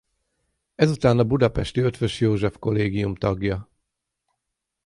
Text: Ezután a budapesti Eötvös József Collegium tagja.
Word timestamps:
Ezután 0.75 1.19
a 1.19 1.23
budapesti 1.23 1.81
Eötvös 1.81 2.19
József 2.19 2.55
Collegium 2.59 3.15
tagja. 3.15 3.69